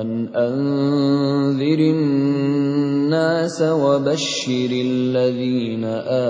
أن 0.00 0.28
أنذر 0.34 1.78
الناس 1.78 3.62
وبشر 3.62 4.70
الذين 4.72 5.84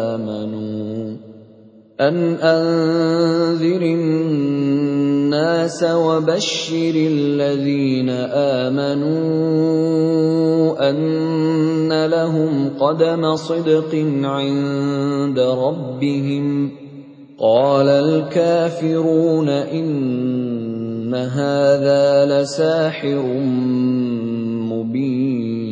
آمنوا 0.04 1.16
أن 2.00 2.34
أنذر 2.34 3.82
الناس 3.82 5.84
وبشر 5.84 6.94
الذين 6.94 8.10
آمنوا 8.60 9.14
أن 10.90 12.06
لهم 12.06 12.70
قدم 12.80 13.36
صدق 13.36 13.94
عند 14.24 15.38
ربهم 15.38 16.70
قال 17.38 17.88
الكافرون 17.88 19.48
إن 19.48 20.63
هَٰذَا 21.14 22.26
لَسَاحِرٌ 22.26 23.22
مُّبِينٌ 24.72 25.64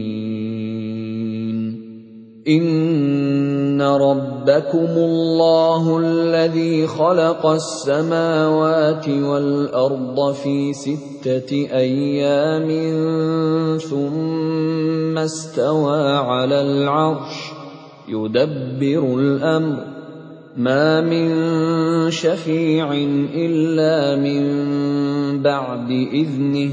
إِنَّ 2.49 3.83
رَبَّكُمُ 3.83 4.93
اللَّهُ 4.97 5.99
الَّذِي 5.99 6.87
خَلَقَ 6.87 7.47
السَّمَاوَاتِ 7.47 9.09
وَالْأَرْضَ 9.09 10.33
فِي 10.33 10.73
سِتَّةِ 10.73 11.53
أَيَّامٍ 11.53 12.69
ثُمَّ 13.79 15.19
اسْتَوَىٰ 15.19 16.17
عَلَى 16.17 16.61
الْعَرْشِ 16.61 17.53
يُدَبِّرُ 18.09 19.19
الْأَمْرَ 19.19 19.92
مَا 20.57 21.01
مِن 21.01 21.31
شَفِيعٍ 22.11 22.93
إِلَّا 23.35 24.17
مِن 24.21 24.43
بَعْدِ 25.43 25.91
إِذْنِهِ 26.13 26.71
ۚ 26.71 26.73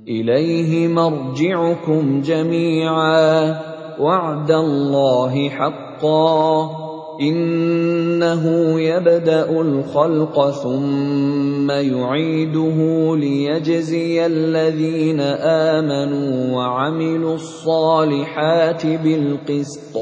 إِلَيْهِ 0.08 0.88
مَرْجِعُكُمْ 0.88 2.20
جَمِيعًا 2.20 3.52
ۖ 3.52 3.56
وَعْدَ 4.00 4.50
اللَّهِ 4.50 5.48
حَقًّا 5.48 6.83
إِنَّهُ 7.20 8.44
يَبْدَأُ 8.80 9.60
الْخَلْقَ 9.60 10.50
ثُمَّ 10.50 11.70
يُعِيدُهُ 11.70 12.78
لِيَجْزِيَ 13.16 14.26
الَّذِينَ 14.26 15.20
آمَنُوا 15.20 16.56
وَعَمِلُوا 16.56 17.34
الصَّالِحَاتِ 17.34 18.86
بِالْقِسْطِ 18.86 19.96
ۚ 19.96 19.98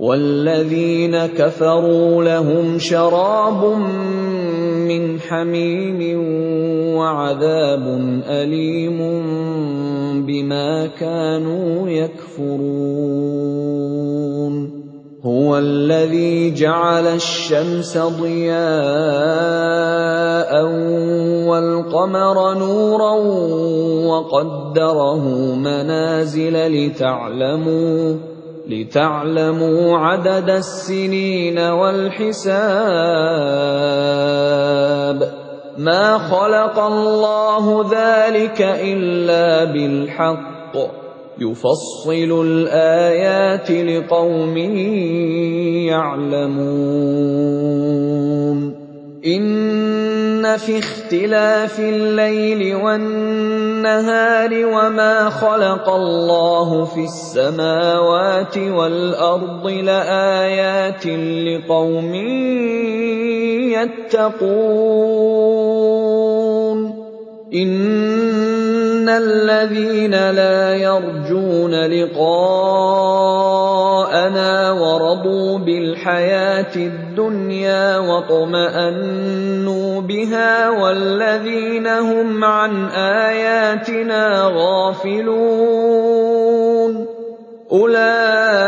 وَالَّذِينَ 0.00 1.26
كَفَرُوا 1.26 2.24
لَهُمْ 2.24 2.78
شَرَابٌ 2.78 3.78
مِّنْ 4.90 5.20
حَمِيمٍ 5.20 6.00
وَعَذَابٌ 6.96 7.84
أَلِيمٌ 8.26 8.98
بِمَا 10.26 10.86
كَانُوا 10.86 11.88
يَكْفُرُونَ. 11.88 12.94
هُوَ 15.26 15.56
الَّذِي 15.58 16.50
جَعَلَ 16.50 17.06
الشَّمْسَ 17.06 17.98
ضِيَاءً 17.98 18.52
وَالْقَمَرَ 21.48 22.54
نُورًا 22.58 23.12
وَقَدَّرَهُ 24.12 25.24
مَنَازِلَ 25.56 26.54
لِتَعْلَمُوا 26.76 28.14
لِتَعْلَمُوا 28.68 29.98
عَدَدَ 29.98 30.50
السِّنِينَ 30.50 31.58
وَالْحِسَابَ 31.58 32.54
ۚ 35.24 35.28
مَا 35.78 36.18
خَلَقَ 36.18 36.78
اللَّهُ 36.78 37.86
ذَٰلِكَ 37.90 38.60
إِلَّا 38.62 39.64
بِالْحَقِّ 39.72 40.74
ۚ 40.76 41.03
يُفَصِّلُ 41.40 42.46
الْآيَاتِ 42.46 43.70
لِقَوْمٍ 43.70 44.56
يَعْلَمُونَ. 45.90 48.74
إِنَّ 49.26 50.56
فِي 50.56 50.78
اخْتِلَافِ 50.78 51.80
اللَّيْلِ 51.80 52.76
وَالنَّهَارِ 52.76 54.66
وَمَا 54.66 55.30
خَلَقَ 55.30 55.90
اللَّهُ 55.90 56.84
فِي 56.84 57.04
السَّمَاوَاتِ 57.04 58.58
وَالْأَرْضِ 58.58 59.66
لَآيَاتٍ 59.66 61.06
لِقَوْمٍ 61.06 62.14
يَتَّقُونَ. 63.74 66.63
إِنَّ 67.54 69.08
الَّذِينَ 69.08 70.10
لَا 70.10 70.74
يَرْجُونَ 70.74 71.74
لِقَاءَنَا 71.86 72.32
وَرَضُوا 74.72 75.58
بِالْحَيَاةِ 75.58 76.76
الدُّنْيَا 76.76 77.98
وَاطْمَأَنُّوا 77.98 80.00
بِهَا 80.00 80.70
وَالَّذِينَ 80.70 81.86
هُمْ 81.86 82.44
عَنْ 82.44 82.86
آيَاتِنَا 82.90 84.50
غَافِلُونَ 84.54 85.84
أُولَٰئِكَ 87.72 88.64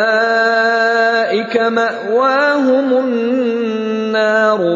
مَأْوَاهُمُ 1.57 2.99
النَّارُ 2.99 3.66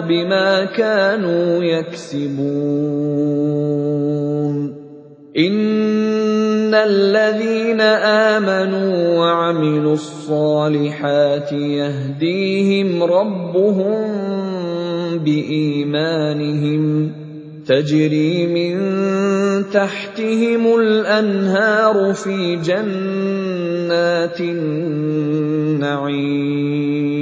بِمَا 0.08 0.64
كَانُوا 0.64 1.64
يَكْسِبُونَ. 1.64 2.50
إِنَّ 5.38 6.74
الَّذِينَ 6.74 7.80
آمَنُوا 7.80 9.18
وَعَمِلُوا 9.18 9.92
الصَّالِحَاتِ 9.92 11.52
يَهْدِيهِمْ 11.52 13.02
رَبُّهُم 13.02 14.18
بِإِيمَانِهِمْ 15.18 17.08
ۖ. 17.08 17.10
تَجْرِي 17.66 18.46
مِن 18.46 18.76
تَحْتِهِمُ 19.70 20.80
الْأَنْهَارُ 20.80 22.12
فِي 22.12 22.56
جَنَّاتِ 22.56 24.40
النَّعِيمِ. 24.40 27.19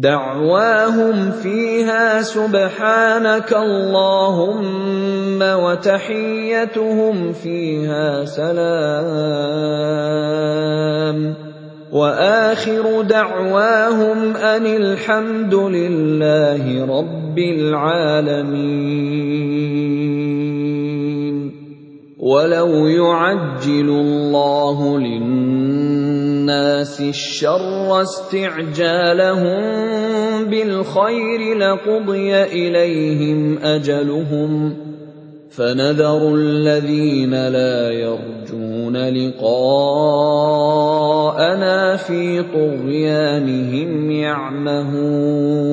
دَعْوَاهُمْ 0.00 1.30
فِيهَا 1.30 2.22
سُبْحَانَكَ 2.22 3.52
اللَّهُمَّ 3.52 5.42
وَتَحِيَّتُهُمْ 5.42 7.32
فِيهَا 7.32 8.24
سَلَامٌ. 8.24 8.80
وَآخِرُ 11.92 13.02
دَعْوَاهُمْ 13.02 14.36
أَنِ 14.36 14.66
الْحَمْدُ 14.66 15.54
لِلَّهِ 15.54 16.64
رَبِّ 16.86 17.38
الْعَالَمِينَ. 17.38 18.70
وَلَوْ 22.18 22.86
يُعَجِّلُ 22.86 23.88
اللَّهُ 23.88 24.98
لِلنَّاسِ 24.98 26.09
الشَّرَّ 27.00 28.02
اسْتِعْجَالَهُم 28.02 29.62
بِالْخَيْرِ 30.44 31.56
لَقُضِيَ 31.58 32.42
إِلَيْهِمْ 32.42 33.58
أَجَلُهُمْ 33.58 34.70
ۖ 34.70 34.74
فَنَذَرُ 35.50 36.34
الَّذِينَ 36.34 37.48
لَا 37.48 37.90
يَرْجُونَ 37.90 38.96
لِقَاءَنَا 38.96 39.96
فِي 41.96 42.42
طُغْيَانِهِمْ 42.42 44.10
يَعْمَهُونَ 44.10 45.70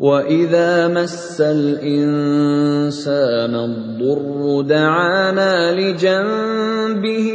وَإِذَا 0.00 0.88
مَسَّ 0.88 1.40
الْإِنسَانَ 1.40 3.14
الضُّرُّ 3.54 4.60
دَعَانَا 4.62 5.72
لِجَنبِهِ 5.72 7.26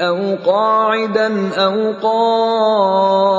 أَوْ 0.00 0.36
قَاعِدًا 0.46 1.50
أَوْ 1.58 1.92
قَائِمًا 2.02 3.38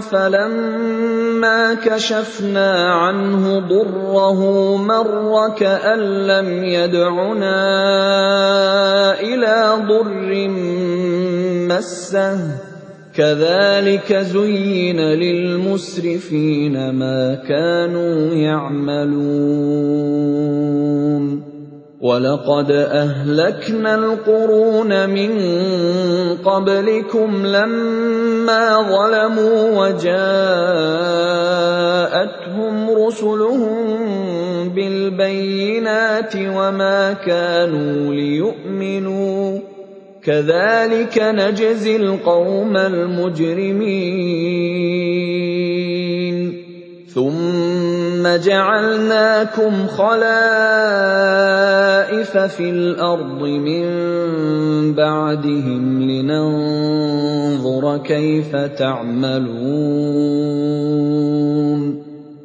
فَلَمَّا 0.00 1.74
كَشَفْنَا 1.74 2.92
عَنْهُ 2.94 3.58
ضُرَّهُ 3.68 4.40
مَرَّ 4.76 5.54
كَأَن 5.58 6.00
لَّمْ 6.26 6.64
يَدْعُنَا 6.64 7.60
إِلَىٰ 9.20 9.86
ضُرٍّ 9.88 10.48
مَّسَّهُ 11.70 12.34
ۚ 12.36 12.50
كَذَٰلِكَ 13.14 14.12
زُيِّنَ 14.12 15.00
لِلْمُسْرِفِينَ 15.00 16.90
مَا 16.94 17.34
كَانُوا 17.48 18.34
يَعْمَلُونَ 18.34 19.50
وَلَقَدْ 22.00 22.70
أَهْلَكْنَا 22.72 23.94
الْقُرُونَ 23.94 25.10
مِن 25.10 25.32
قَبْلِكُمْ 26.40 27.46
لَمَّا 27.46 28.64
ظَلَمُوا 28.88 29.60
وَجَاءَتْهُمْ 29.80 30.34
رُسُلُهُم 32.90 33.88
بِالْبَيِّنَاتِ 34.68 36.36
وَمَا 36.36 37.12
كَانُوا 37.12 38.14
لِيُؤْمِنُوا 38.14 39.58
ۚ 39.58 39.62
كَذَٰلِكَ 40.24 41.18
نَجْزِي 41.18 41.96
الْقَوْمَ 41.96 42.76
الْمُجْرِمِينَ 42.76 44.20
ثُمَّ 48.20 48.36
جَعَلْنَاكُمْ 48.36 49.86
خَلَائِفَ 49.86 50.28
فِي 52.38 52.70
الْأَرْضِ 52.70 53.42
مِن 53.42 53.84
بَعْدِهِمْ 54.94 56.02
لِنَنظُرَ 56.02 57.98
كَيْفَ 57.98 58.56
تَعْمَلُونَ. 58.56 59.40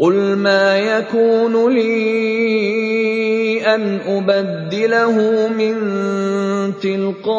قُلْ 0.00 0.36
مَا 0.40 0.78
يَكُونُ 0.78 1.72
لِي 1.76 3.60
أَنْ 3.74 4.00
أُبَدِّلَهُ 4.08 5.16
مِن 5.52 5.76
تِلْقَاءِ 6.80 7.30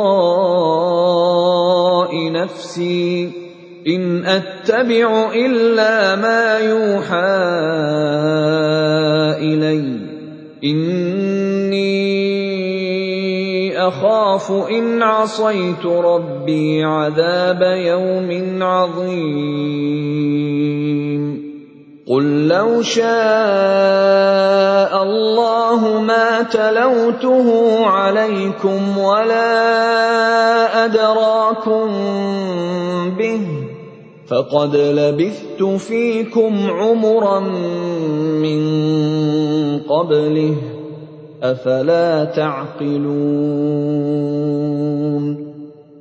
نَفْسِي 2.31 3.27
ۖ 3.27 3.31
إِنْ 3.87 4.25
أَتَّبِعُ 4.25 5.31
إِلَّا 5.33 6.15
مَا 6.15 6.59
يُوحَىٰ 6.59 7.41
إِلَيَّ 9.41 9.81
ۖ 9.81 10.01
إِنِّي 10.63 11.91
أَخَافُ 13.87 14.51
إِنْ 14.69 15.01
عَصَيْتُ 15.01 15.85
رَبِّي 15.85 16.83
عَذَابَ 16.83 17.61
يَوْمٍ 17.61 18.63
عَظِيمٍ 18.63 20.21
قُل 22.07 22.47
لَّوْ 22.47 22.81
شَاءَ 22.81 23.03
اللَّهُ 25.03 26.01
مَا 26.01 26.41
تَلَوْتُهُ 26.41 27.47
عَلَيْكُمْ 27.85 28.97
وَلَا 28.97 30.85
أَدْرَاكُم 30.85 31.87
بِهِ 33.17 33.37
ۖ 33.37 33.41
فَقَدْ 34.29 34.75
لَبِثْتُ 34.75 35.63
فِيكُمْ 35.63 36.69
عُمُرًا 36.69 37.39
مِّن 38.41 38.61
قَبْلِهِ 39.89 40.55
ۚ 40.57 40.61
أَفَلَا 41.43 42.25
تَعْقِلُونَ 42.25 44.40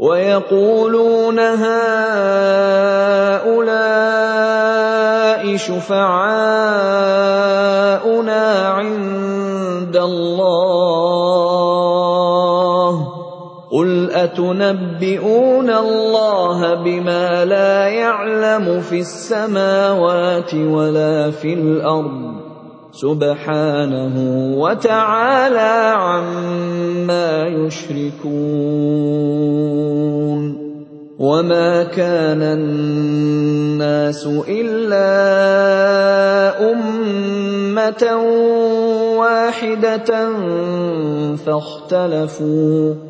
هَٰؤُلَاءِ 0.00 1.96
شُفَعَاؤُنَا 5.56 6.18
عِندَ 8.68 9.96
اللَّهِ 9.96 11.30
ۚ. 13.04 13.06
قُلْ 13.72 14.10
أَتُنَبِّئُونَ 14.10 15.70
اللَّهَ 15.70 16.74
بِمَا 16.74 17.44
لَا 17.44 17.88
يَعْلَمُ 17.88 18.80
فِي 18.80 19.00
السَّمَاوَاتِ 19.00 20.54
وَلَا 20.54 21.30
فِي 21.30 21.54
الْأَرْضِ 21.54 22.34
ۚ؟ 22.36 22.39
سُبْحَانَهُ 22.92 24.16
وَتَعَالَىٰ 24.58 25.94
عَمَّا 25.94 27.46
يُشْرِكُونَ 27.46 28.30
وَمَا 31.20 31.84
كَانَ 31.92 32.42
النَّاسُ 32.42 34.26
إِلَّا 34.48 35.12
أُمَّةً 36.72 38.04
وَاحِدَةً 39.20 40.10
فَاخْتَلَفُوا 41.46 42.94
ۚ 42.94 43.09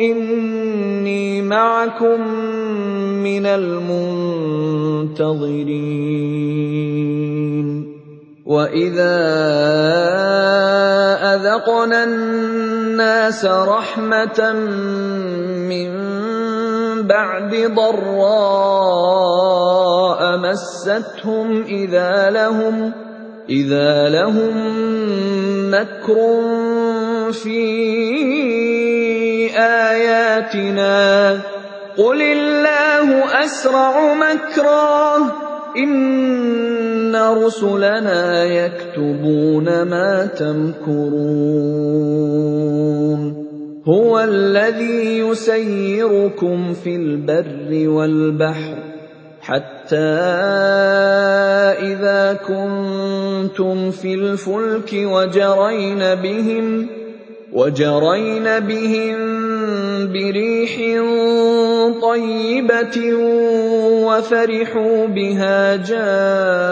إِنِّي 0.00 1.42
مَعَكُم 1.42 2.20
مِّنَ 3.26 3.46
الْمُنتَظِرِينَ 3.46 4.34
وَإِذَا 8.46 9.16
أَذَقْنَا 11.34 12.04
النَّاسَ 12.04 13.44
رَحْمَةً 13.44 14.52
مِّن 15.66 15.90
بَعْدِ 17.02 17.54
ضَرَّاءَ 17.74 18.54
مَسَّتْهُمْ 20.38 21.62
إِذَا 23.48 24.08
لَهُم 24.08 24.54
مَّكْرٌ 25.70 26.16
فِي 27.32 27.60
آيَاتِنَا 29.58 31.34
ۚ. 31.36 31.40
قُلِ 31.98 32.22
اللَّهُ 32.22 33.08
أَسْرَعُ 33.44 34.14
مَكْرًا 34.14 35.18
ۚ 35.18 35.22
إِنَّ 35.76 37.16
رُسُلَنَا 37.16 38.44
يَكْتُبُونَ 38.44 39.82
مَا 39.82 40.26
تَمْكُرُونَ. 40.26 41.14
هُوَ 43.88 44.20
الَّذِي 44.20 45.18
يُسَيِّرُكُمْ 45.18 46.72
فِي 46.72 46.96
الْبَرِّ 46.96 47.88
وَالْبَحْرِ 47.88 48.76
حَتَّىٰ 49.40 49.96
إِذَا 51.92 52.32
كُنتُمْ 52.48 53.90
فِي 53.90 54.14
الْفُلْكِ 54.14 54.90
وَجَرَيْنَ 54.94 56.14
بِهِمْ 56.14 56.88
وَجَرَيْنَ 57.52 58.60
بِهِم 58.60 59.16
بِرِيحٍ 60.08 60.74
طَيِّبَةٍ 62.00 62.96
وَفَرِحُوا 64.08 65.06
بِهَا 65.06 65.76
جَاءَتْهَا 65.76 66.64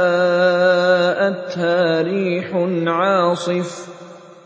رِيحٌ 2.02 2.48
عَاصِفٌ. 2.86 3.92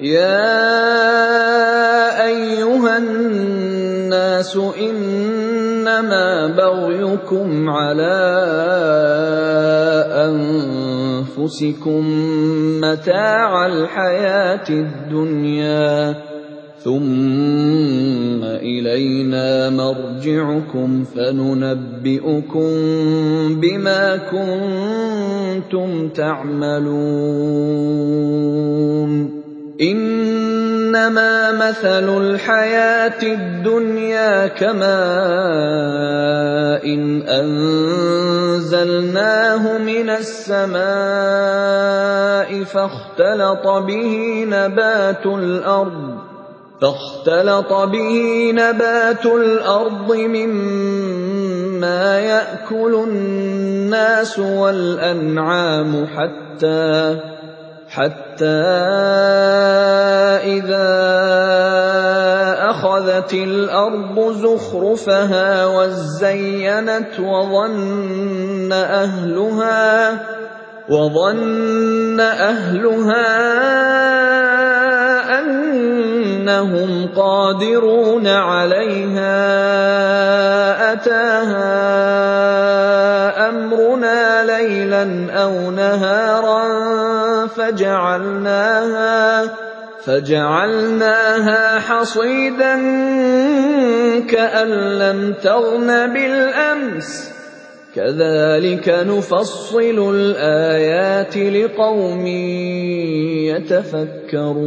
يَا 0.00 0.36
أَيُّهَا 2.28 2.98
النَّاسُ 2.98 4.56
إِنَّمَا 4.56 6.46
بَغْيُكُمْ 6.52 7.70
عَلَىٰ 7.70 8.28
أَنفُسِكُم 10.28 12.02
مَّتَاعَ 12.80 13.66
الْحَيَاةِ 13.66 14.68
الدُّنْيَا 14.68 16.14
ثُمَّ 16.84 18.44
إِلَيْنَا 18.44 19.70
مَرْجِعُكُمْ 19.70 21.04
فَنُنَبِّئُكُم 21.04 22.70
بِمَا 23.60 24.16
كُنتُمْ 24.16 26.08
تَعْمَلُونَ 26.08 26.96
إِنَّمَا 29.80 31.52
مَثَلُ 31.52 32.08
الْحَيَاةِ 32.08 33.22
الدُّنْيَا 33.22 34.46
كَمَاءٍ 34.46 34.86
أَنزَلْنَاهُ 37.40 39.78
مِنَ 39.78 40.10
السَّمَاءِ 40.10 40.86
فَاخْتَلَطَ 42.64 43.66
بِهِ 43.66 44.44
نَبَاتُ 48.52 49.26
الْأَرْضِ 49.26 50.16
مما 50.16 52.18
يأكل 52.18 52.94
الناس 53.08 54.38
والأنعام 54.38 56.06
حتى 56.06 57.35
حتى 57.96 58.44
إذا 60.44 60.88
أخذت 62.70 63.32
الأرض 63.34 64.32
زخرفها 64.32 65.66
وزينت 65.66 67.20
وظن 70.88 72.20
أهلها 72.20 73.26
أنهم 75.40 77.08
قادرون 77.16 78.26
عليها 78.26 79.36
أتاها 80.92 81.76
أمرنا 83.48 84.44
ليلا 84.44 85.32
أو 85.32 85.70
نهارا 85.70 86.95
فجعلناها 87.56 89.50
فجعلناها 90.04 91.78
حصيدا 91.78 92.74
كأن 94.30 94.68
لم 94.98 95.34
تغن 95.42 96.12
بالأمس. 96.12 97.32
كَذَٰلِكَ 97.96 98.88
نُفَصِّلُ 98.88 99.98
الْآيَاتِ 100.14 101.36
لِقَوْمٍ 101.36 102.26
يَتَفَكَّرُونَ. 103.56 104.66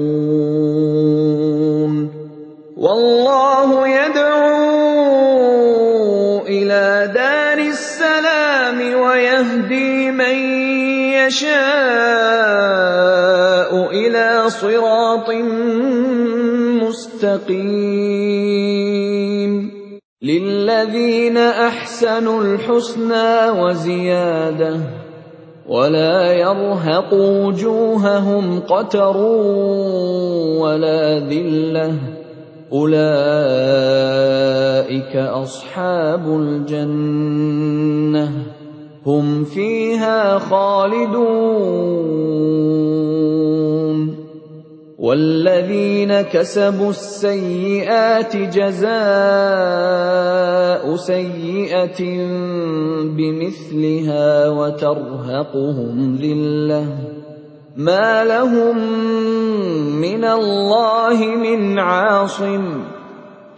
وَاللَّهُ 2.77 3.87
يَدْعُو 3.87 4.79
إِلَىٰ 6.47 7.11
دَارِ 7.13 7.57
السَّلَامِ 7.59 8.79
وَيَهْدِي 8.81 10.11
مَن 10.11 10.48
يَشَاءُ 11.29 11.61
إِلَىٰ 13.93 14.49
صِرَاطٍ 14.49 15.29
مُّسْتَقِيمٍ. 16.81 17.51
لِلَّذِينَ 20.21 21.37
أَحْسَنُوا 21.37 22.43
الْحُسْنَىٰ 22.43 23.49
وَزِيَادَةٌ 23.61 24.75
ۖ 24.77 24.79
وَلَا 25.69 26.33
يَرْهَقُ 26.33 27.13
وُجُوهَهُمْ 27.13 28.59
قَتَرٌ 28.59 29.17
وَلَا 30.57 31.19
ذِلَّةٌ 31.29 31.89
ۚ. 31.91 31.99
أُولَٰئِكَ 32.73 33.13
أَصْحَابُ 35.15 36.23
الْجَنَّةِ 36.41 38.25
ۖ. 38.25 38.58
هُمْ 39.09 39.43
فِيهَا 39.43 40.37
خَالِدُونَ. 40.39 41.29
وَالَّذِينَ 44.99 46.21
كَسَبُوا 46.21 46.89
السَّيِّئَاتِ 46.89 48.37
جَزَاءُ 48.37 48.95
سَيِّئَةٍ 50.95 52.01
بِمِثْلِهَا 53.17 54.49
وَتَرْهَقُهُمْ 54.49 56.15
ذِلَّةٌ 56.21 56.81
ۖ. 56.85 56.87
مَّا 57.77 58.23
لَهُم 58.23 58.77
مِّنَ 60.01 60.23
اللَّهِ 60.25 61.25
مِنْ 61.25 61.79
عَاصِمٍ 61.79 62.83
ۖ. 62.83 62.98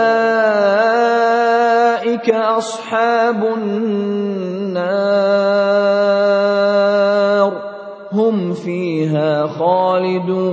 أَصْحَابُ 2.30 3.44
النَّارِ 3.44 4.92
ۖ. 7.50 7.54
هُمْ 8.12 8.54
فِيهَا 8.54 9.46
خَالِدُونَ. 9.46 10.52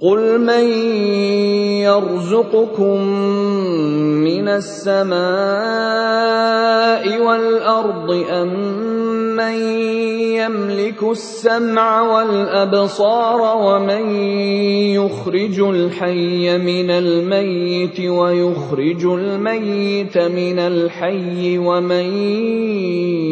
قل 0.00 0.40
من 0.40 0.64
يرزقكم 1.80 3.00
من 4.28 4.48
السماء 4.48 5.16
والارض 7.22 8.10
ام 8.30 8.48
من 9.36 9.56
يملك 10.36 11.02
السمع 11.02 12.00
والابصار 12.00 13.56
ومن 13.56 14.10
يخرج 15.00 15.60
الحي 15.60 16.58
من 16.58 16.90
الميت 16.90 18.00
ويخرج 18.00 19.04
الميت 19.04 20.18
من 20.18 20.58
الحي 20.58 21.58
ومن 21.58 22.06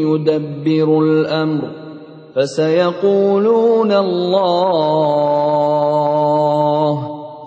يدبر 0.01 0.99
الامر 0.99 1.69
فسيقولون 2.37 3.93
الله 3.93 6.14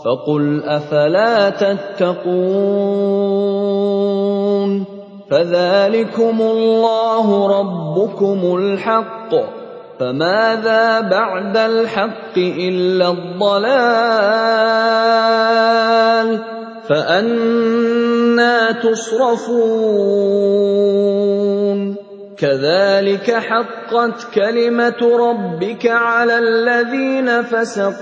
فقل 0.07 0.63
أفلا 0.63 1.49
تتقون 1.49 2.37
فذلكم 5.31 6.41
الله 6.41 7.59
ربكم 7.59 8.55
الحق 8.55 9.35
فماذا 9.99 10.99
بعد 10.99 11.57
الحق 11.57 12.37
إلا 12.37 13.09
الضلال 13.09 13.97
فأنا 16.89 18.71
تصرفون 18.71 20.27
كذلك 22.37 23.31
حقت 23.31 24.27
كلمة 24.35 25.01
ربك 25.01 25.87
على 25.87 26.37
الذين 26.37 27.41
فسقوا 27.41 27.97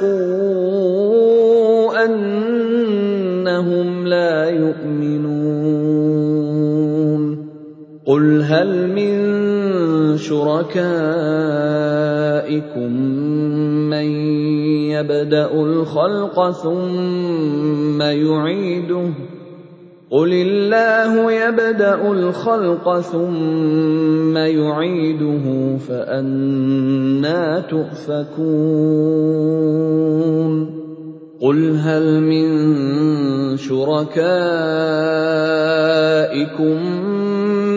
أنهم 2.06 4.08
لا 4.08 4.50
يؤمنون. 4.50 6.16
قل 8.06 8.42
هل 8.42 8.88
من 8.88 10.18
شركائكم 10.18 10.82
من 13.90 14.06
يبدأ 14.92 15.52
الخلق 15.52 16.52
ثم 16.52 18.02
يعيده؟ 18.02 19.10
قل 20.12 20.34
الله 20.34 21.32
يبدا 21.32 22.12
الخلق 22.12 23.00
ثم 23.00 24.38
يعيده 24.38 25.78
فانا 25.78 27.60
تؤفكون 27.60 28.76
قل 31.42 31.78
هل 31.78 32.22
من 32.22 32.48
شركائكم 33.58 34.16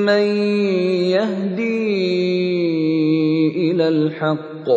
من 0.06 0.26
يهدي 1.16 1.88
إلى 3.70 3.88
الحق 3.88 4.68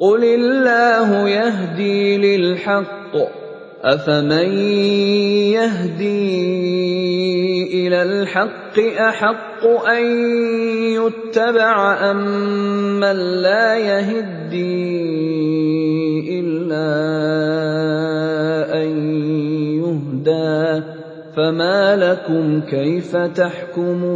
قل 0.00 0.24
الله 0.24 1.28
يهدي 1.28 2.16
للحق 2.18 3.45
افمن 3.86 4.48
يهدي 5.54 6.46
إلى 7.86 8.02
الحق 8.02 8.78
احق 8.98 9.66
ان 9.88 10.04
يتبع 10.98 12.10
امن 12.10 13.04
أم 13.04 13.04
لا 13.42 13.76
يهدي 13.76 14.60
الا 16.40 16.88
ان 18.82 18.90
يهدى 19.78 20.82
فما 21.36 21.96
لكم 21.96 22.60
كيف 22.60 23.16
تحكمون 23.16 24.06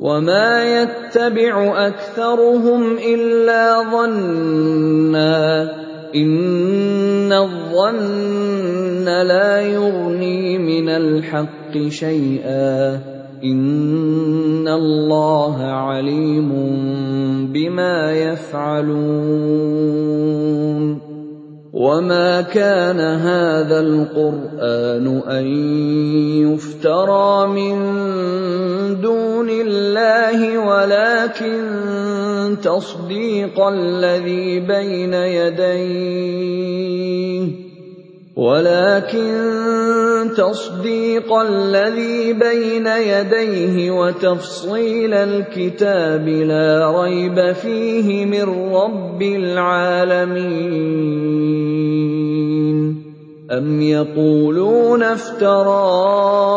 وما 0.00 0.82
يتبع 0.82 1.86
اكثرهم 1.86 2.98
الا 2.98 3.82
ظنا 3.92 5.70
ان 6.14 7.32
الظن 7.32 9.04
لا 9.04 9.60
يغني 9.60 10.58
من 10.58 10.88
الحق 10.88 11.88
شيئا 11.88 13.00
ان 13.44 14.68
الله 14.68 15.62
عليم 15.62 16.50
بما 17.52 18.12
يفعلون 18.12 19.46
وما 21.76 22.40
كان 22.40 23.00
هذا 23.00 23.80
القران 23.80 25.22
ان 25.28 25.46
يفترى 26.48 27.46
من 27.46 27.76
دون 29.00 29.48
الله 29.50 30.58
ولكن 30.58 31.60
تصديق 32.54 33.60
الذي 33.60 34.60
بين 34.60 35.14
يديه 35.14 36.86
ولكن 38.36 40.30
تصديق 40.36 41.32
الذي 41.32 42.32
بين 42.32 42.86
يديه 42.86 43.90
وتفصيل 43.90 45.14
الكتاب 45.14 46.28
لا 46.28 47.00
ريب 47.00 47.52
فيه 47.52 48.26
من 48.26 48.74
رب 48.74 49.22
العالمين. 49.22 50.66
أم 53.50 53.82
يقولون 53.82 55.02
افتراه؟ 55.02 56.56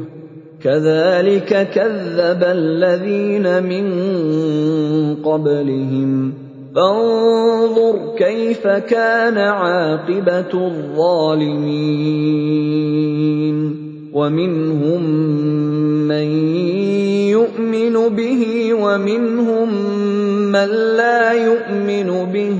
كذلك 0.63 1.69
كذب 1.73 2.43
الذين 2.43 3.63
من 3.63 3.85
قبلهم. 5.15 6.33
فانظر 6.75 8.15
كيف 8.17 8.67
كان 8.67 9.37
عاقبة 9.37 10.53
الظالمين. 10.53 11.91
ومنهم 14.13 15.03
من 16.07 16.27
يؤمن 17.27 18.15
به 18.15 18.73
ومنهم 18.73 19.73
من 20.51 20.69
لا 20.97 21.31
يؤمن 21.31 22.31
به. 22.33 22.55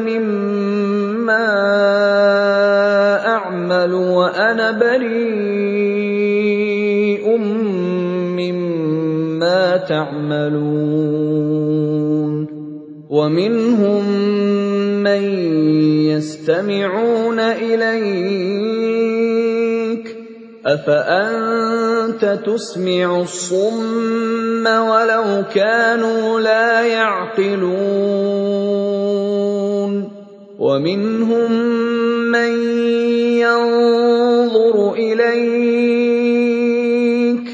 مِمَّا 0.00 1.46
أَعْمَلُ 3.26 3.92
وَأَنَا 3.94 4.70
بَرِيءٌ 4.70 5.28
مِّمَّا 8.36 9.76
تَعْمَلُونَ. 9.76 11.08
وَمِنْهُم 13.08 14.04
مَّن 15.02 15.77
يَسْتَمِعُونَ 16.18 17.38
إِلَيْكَ 17.40 17.94
ۚ 20.08 20.10
أَفَأَنتَ 20.66 22.24
تُسْمِعُ 22.46 23.20
الصُّمَّ 23.20 24.66
وَلَوْ 24.66 25.44
كَانُوا 25.54 26.40
لَا 26.40 26.86
يَعْقِلُونَ 26.86 27.78
وَمِنْهُم 30.58 31.52
مَّن 32.34 32.52
يَنظُرُ 33.46 34.76
إِلَيْكَ 34.98 36.18
ۚ 37.48 37.50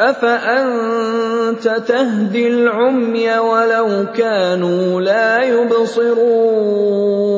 أَفَأَنتَ 0.00 1.64
تَهْدِي 1.88 2.48
الْعُمْيَ 2.48 3.38
وَلَوْ 3.38 4.06
كَانُوا 4.18 5.00
لَا 5.00 5.44
يُبْصِرُونَ 5.44 7.29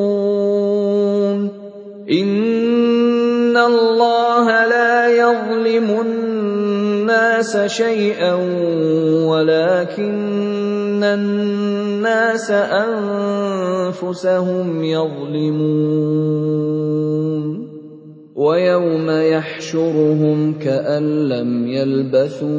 إِنَّ 2.11 3.55
اللَّهَ 3.57 4.47
لَا 4.67 5.07
يَظْلِمُ 5.07 5.87
النَّاسَ 6.01 7.57
شَيْئًا 7.71 8.33
وَلَٰكِنَّ 9.23 11.03
النَّاسَ 11.03 12.51
أَنفُسَهُمْ 13.71 14.83
يَظْلِمُونَ 14.83 15.93
وَيَوْمَ 18.35 19.07
يَحْشُرُهُمْ 19.09 20.59
كَأَن 20.59 21.03
لَّمْ 21.29 21.67
يَلْبَثُوا 21.67 22.49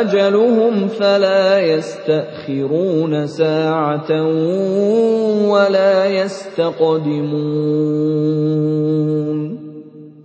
أَجَلُهُمْ 0.01 0.89
فَلَا 0.89 1.61
يَسْتَأْخِرُونَ 1.61 3.27
سَاعَةً 3.27 4.09
ۖ 4.09 4.13
وَلَا 5.49 6.07
يَسْتَقْدِمُونَ. 6.07 7.41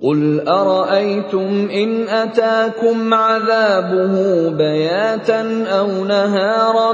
قُلْ 0.04 0.48
أَرَأَيْتُمْ 0.48 1.70
إِنْ 1.72 2.10
أَتَاكُمْ 2.10 3.14
عَذَابُهُ 3.14 4.14
بَيَاتًا 4.50 5.64
أَوْ 5.80 5.88
نَهَارًا؟ 5.88 6.94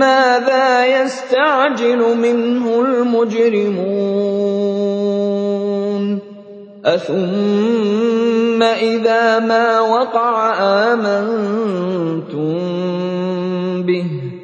مَّاذَا 0.00 1.02
يَسْتَعْجِلُ 1.02 2.16
مِنْهُ 2.16 2.80
الْمُجْرِمُونَ؟ 2.80 4.81
أَثُمَّ 6.84 8.62
إِذَا 8.62 9.38
مَا 9.38 9.80
وَقَعَ 9.80 10.34
آمَنتُم 10.92 12.58
بِهِ 13.86 14.06
ۚ 14.10 14.34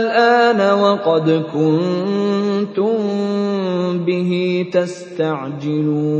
آلْآنَ 0.00 0.60
وَقَدْ 0.80 1.26
كُنتُم 1.50 2.96
بِهِ 4.06 4.30
تَسْتَعْجِلُونَ 4.72 6.10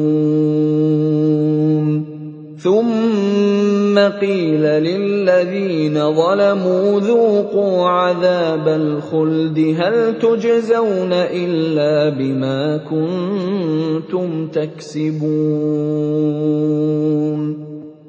ثُمَّ 3.90 3.98
قِيلَ 3.98 4.62
لِلَّذِينَ 4.62 6.14
ظَلَمُوا 6.14 7.00
ذُوقُوا 7.00 7.88
عَذَابَ 7.88 8.68
الْخُلْدِ 8.68 9.58
هَلْ 9.78 10.18
تُجْزَوْنَ 10.18 11.12
إِلَّا 11.12 12.08
بِمَا 12.18 12.76
كُنتُمْ 12.90 14.46
تَكْسِبُونَ 14.46 15.30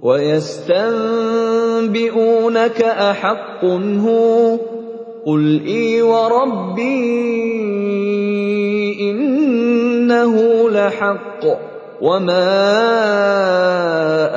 وَيَسْتَنبِئُونَكَ 0.02 0.82
أَحَقٌّ 2.82 3.66
هُوَ 4.06 4.58
ۖ 4.58 4.60
قُلْ 5.26 5.62
إِي 5.68 6.02
وَرَبِّي 6.02 7.02
إِنَّهُ 9.12 10.36
لَحَقٌّ 10.70 11.44
ۖ 11.46 11.46
وَمَا 12.02 12.50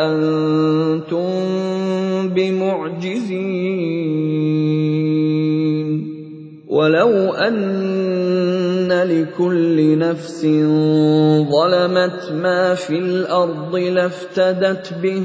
أَنتُم 0.07 0.84
بِمُعْجِزِينَ. 2.35 3.45
وَلَوْ 6.69 7.35
أَنَّ 7.35 8.91
لِكُلِّ 8.93 9.99
نَفْسٍ 9.99 10.47
ظَلَمَتْ 11.53 12.33
مَا 12.33 12.75
فِي 12.75 12.99
الْأَرْضِ 12.99 13.77
لَافْتَدَتْ 13.77 14.93
بِهِ 15.03 15.21
ۗ 15.21 15.25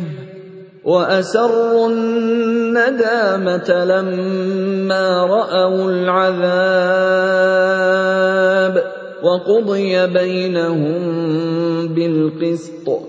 وَأَسَرُّوا 0.85 1.89
النَّدَامَةَ 1.89 3.69
لَمَّا 3.85 5.25
رَأَوُا 5.25 5.91
الْعَذَابَ 5.91 6.49
ۖ 8.77 8.83
وَقُضِيَ 9.25 10.07
بَيْنَهُم 10.07 11.01
بِالْقِسْطِ 11.87 12.87
ۚ. 12.89 13.08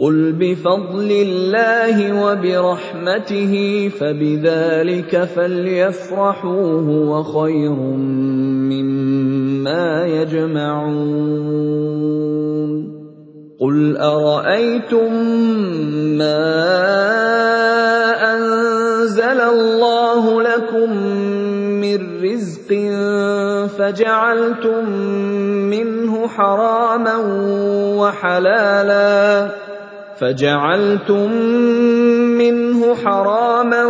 قُلْ 0.00 0.32
بِفَضْلِ 0.32 1.10
اللَّهِ 1.10 2.24
وَبِرَحْمَتِهِ 2.24 3.88
فَبِذَٰلِكَ 3.88 5.24
فَلْيَفْرَحُوا 5.24 6.80
هُوَ 6.80 7.22
خَيْرٌ 7.22 7.76
مِّمَّا 8.72 10.06
يَجْمَعُونَ. 10.06 11.44
قُلْ 13.60 13.96
أَرَأَيْتُم 13.96 15.12
مَّا 16.18 16.44
أَنزَلَ 18.34 19.40
اللَّهُ 19.40 20.42
لَكُم 20.42 21.13
مِّن 21.84 22.22
رِّزْقٍ 22.22 22.68
فَجَعَلْتُم 23.78 24.88
مِّنْهُ 25.70 26.28
حَرَامًا 26.28 27.16
وَحَلَالًا. 27.96 29.48
فَجَعَلْتُم 30.20 31.32
مِّنْهُ 32.40 32.94
حَرَامًا 32.94 33.84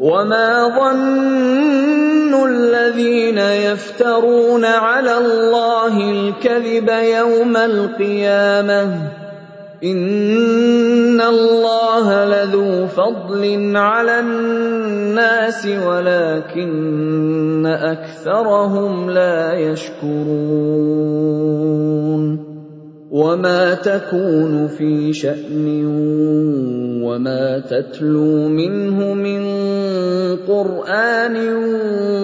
وَمَا 0.00 0.68
ظَنُّ 0.78 2.15
الَّذِينَ 2.44 3.38
يَفْتَرُونَ 3.38 4.64
عَلَى 4.64 5.18
اللَّهِ 5.18 6.10
الْكَذِبَ 6.10 6.88
يَوْمَ 6.88 7.56
الْقِيَامَةِ 7.56 8.84
ۗ. 8.84 8.88
إِنَّ 9.84 11.20
اللَّهَ 11.20 12.24
لَذُو 12.24 12.86
فَضْلٍ 12.86 13.76
عَلَى 13.76 14.20
النَّاسِ 14.20 15.66
وَلَٰكِنَّ 15.66 17.66
أَكْثَرَهُمْ 17.66 19.10
لَا 19.10 19.54
يَشْكُرُونَ. 19.54 20.16
وَمَا 23.10 23.74
تَكُونُ 23.74 24.68
فِي 24.68 25.12
شَأْنٍ 25.12 25.86
وَمَا 27.02 27.58
تَتْلُو 27.58 28.48
مِنْهُ 28.48 29.14
مِن 29.14 29.42
قُرْآنٍ 30.48 31.36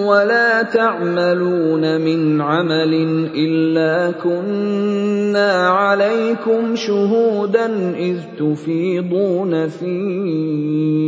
وَلَا 0.05 0.61
تَعْمَلُونَ 0.63 2.01
مِنْ 2.01 2.41
عَمَلٍ 2.41 2.93
إِلَّا 3.35 4.11
كُنَّا 4.11 5.67
عَلَيْكُمْ 5.69 6.75
شُهُودًا 6.75 7.65
إِذْ 7.97 8.17
تُفِيضُونَ 8.39 9.67
فِيهِ 9.67 11.03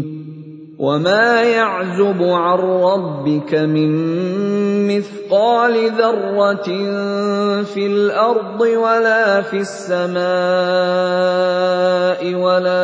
ۚ. 0.00 0.04
وَمَا 0.80 1.42
يَعْزُبُ 1.42 2.22
عَن 2.22 2.58
رَّبِّكَ 2.58 3.54
مِن 3.54 3.90
مِّثْقَالِ 4.88 5.74
ذَرَّةٍ 5.92 6.68
فِي 7.68 7.86
الْأَرْضِ 7.86 8.60
وَلَا 8.60 9.40
فِي 9.44 9.56
السَّمَاءِ 9.60 10.20
وَلَا 12.34 12.80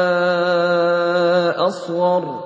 أَصْغَرَ 1.67 2.46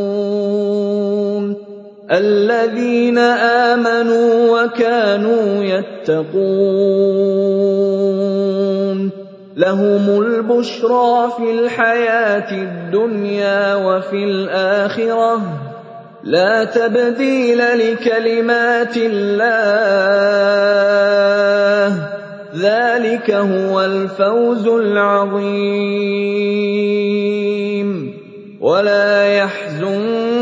الَّذِينَ 2.11 3.17
آمَنُوا 3.17 4.61
وَكَانُوا 4.61 5.63
يَتَّقُونَ. 5.63 6.41
لَهُمُ 9.57 10.21
الْبُشْرَىٰ 10.21 11.29
فِي 11.37 11.51
الْحَيَاةِ 11.51 12.51
الدُّنْيَا 12.51 13.75
وَفِي 13.75 14.23
الْآخِرَةِ 14.23 15.37
ۚ. 15.37 15.41
لَا 16.23 16.63
تَبْدِيلَ 16.63 17.57
لِكَلِمَاتِ 17.57 18.97
اللَّهِ 18.97 19.49
ۚ. 21.97 22.01
ذَٰلِكَ 22.55 23.31
هُوَ 23.31 23.81
الْفَوْزُ 23.81 24.67
الْعَظِيمُ. 24.67 25.51
وَلَا 28.61 29.33
يَحْزُنكَ 29.33 30.40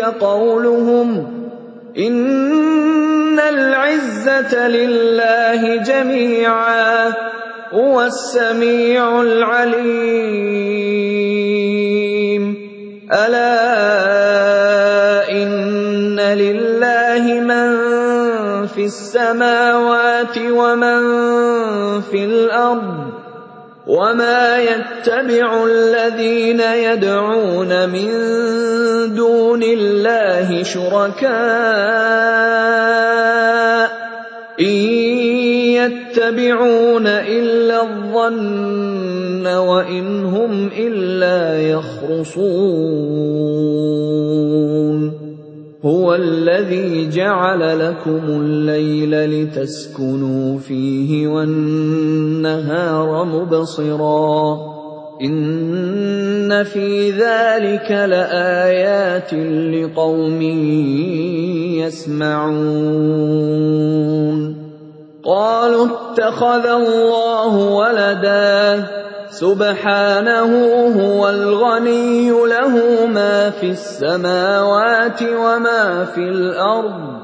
قَوْلُهُمْ 0.00 1.08
ۘ 1.16 1.26
إِنَّ 1.98 3.40
الْعِزَّةَ 3.40 4.68
لِلَّهِ 4.68 5.76
جَمِيعًا 5.76 7.10
ۚ 7.10 7.14
هُوَ 7.72 8.02
السَّمِيعُ 8.02 9.20
الْعَلِيمُ. 9.22 9.76
أَلَا 13.12 13.52
إِنَّ 15.32 16.20
لِلَّهِ 16.20 17.24
مَن 17.40 17.68
فِي 18.66 18.84
السَّمَاوَاتِ 18.84 20.38
وَمَن 20.38 21.00
فِي 22.00 22.24
الْأَرْضِ 22.24 23.05
ۗ. 23.05 23.05
وَمَا 23.86 24.58
يَتَّبِعُ 24.58 25.64
الَّذِينَ 25.64 26.60
يَدْعُونَ 26.60 27.88
مِن 27.88 28.10
دُونِ 29.14 29.62
اللَّهِ 29.62 30.62
شُرَكَاءَ 30.62 31.30
ۚ 33.88 33.92
إِن 34.60 34.76
يَتَّبِعُونَ 35.78 37.06
إِلَّا 37.06 37.82
الظَّنَّ 37.82 39.46
وَإِنْ 39.46 40.24
هُمْ 40.24 40.70
إِلَّا 40.74 41.62
يَخْرُصُونَ 41.62 42.46
هُوَ 45.86 46.14
الَّذِي 46.14 47.08
جَعَلَ 47.08 47.78
لَكُمُ 47.78 48.20
اللَّيْلَ 48.26 49.10
لِتَسْكُنُوا 49.10 50.58
فِيهِ 50.58 51.28
وَالنَّهَارَ 51.28 53.24
مُبْصِرًا 53.24 54.54
ۚ. 54.56 54.58
إِنَّ 55.22 56.64
فِي 56.64 57.10
ذَٰلِكَ 57.10 57.90
لَآيَاتٍ 57.90 59.34
لِّقَوْمٍ 59.34 60.42
يَسْمَعُونَ. 61.82 62.56
قَالُوا 65.26 65.86
اتَّخَذَ 65.86 66.66
اللَّهُ 66.66 67.52
وَلَدًا 67.56 68.76
ۗ. 68.80 68.84
سُبْحَانَهُ 69.30 70.50
هُوَ 71.02 71.28
الْغَنِيُّ 71.30 72.30
لَهُ 72.30 73.06
مَا 73.06 73.50
فِي 73.50 73.70
السَّمَاوَاتِ 73.70 75.22
وَمَا 75.22 76.04
فِي 76.04 76.20
الْأَرْضِ 76.20 77.00
ۚ. 77.16 77.18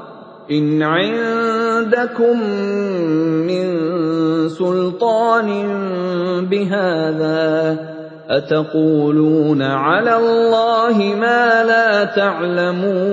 إِنْ 0.51 0.83
عِندَكُم 0.83 2.39
مِّن 3.47 3.67
سُلْطَانٍ 4.49 5.49
بِهَٰذَا 6.51 7.75
ۚ 7.75 7.77
أَتَقُولُونَ 8.29 9.61
عَلَى 9.61 10.17
اللَّهِ 10.17 10.97
مَا 11.19 11.63
لَا 11.63 12.03
تَعْلَمُونَ. 12.03 13.03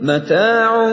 مَتَاعٌ 0.00 0.86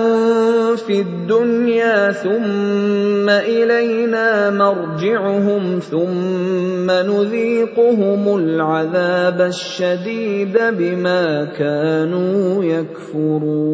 فِي 0.75 1.01
الدُّنْيَا 1.01 2.11
ثُمَّ 2.11 3.29
إِلَيْنَا 3.29 4.49
مَرْجِعُهُمْ 4.49 5.79
ثُمَّ 5.79 6.91
نُذِيقُهُمُ 6.91 8.37
الْعَذَابَ 8.37 9.41
الشَّدِيدَ 9.41 10.57
بِمَا 10.77 11.45
كَانُوا 11.45 12.63
يَكْفُرُونَ. 12.63 13.73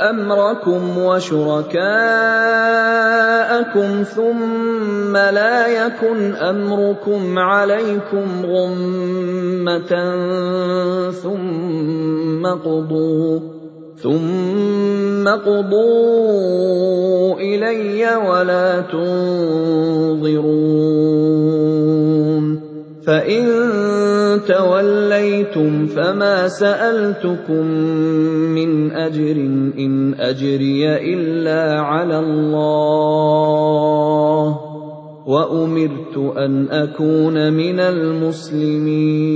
أمركم 0.00 0.98
وشركاءكم 0.98 1.78
ثم 4.02 5.16
لا 5.16 5.66
يكن 5.66 6.34
أمركم 6.34 7.38
عليكم 7.38 8.46
غمة 8.46 9.92
ثم 11.10 12.46
قضوا 12.46 13.40
ثم 13.96 15.28
قضوا 15.28 16.14
إلي 17.40 18.16
ولا 18.16 18.80
تنظرون. 18.80 20.46
فإن 23.06 23.46
تَوَلَّيْتُمْ 24.48 25.86
فَمَا 25.86 26.48
سَأَلْتُكُم 26.48 27.66
مِّنْ 28.56 28.92
أَجْرٍ 28.92 29.34
ۖ 29.34 29.38
إِنْ 29.78 30.14
أَجْرِيَ 30.20 31.14
إِلَّا 31.14 31.80
عَلَى 31.80 32.18
اللَّهِ 32.18 33.64
ۖ 34.54 34.56
وَأُمِرْتُ 35.26 36.16
أَنْ 36.38 36.68
أَكُونَ 36.70 37.52
مِنَ 37.52 37.80
الْمُسْلِمِينَ 37.80 39.26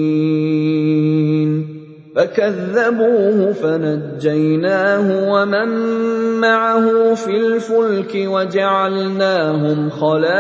فَكَذَّبُوهُ 2.16 3.53
فَنَجَّيْنَاهُ 3.53 5.31
وَمَن 5.33 5.68
مَّعَهُ 6.40 7.14
فِي 7.14 7.31
الْفُلْكِ 7.31 8.12
وَجَعَلْنَاهُمْ 8.14 9.90
خَلَائِفَ 9.90 10.31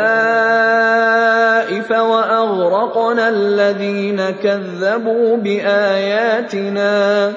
وَأَغْرَقْنَا 1.90 3.28
الَّذِينَ 3.28 4.30
كَذَّبُوا 4.30 5.36
بِآيَاتِنَا 5.36 7.30
ۖ. 7.30 7.34